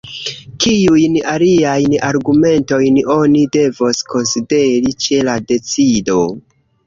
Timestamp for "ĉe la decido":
5.05-6.19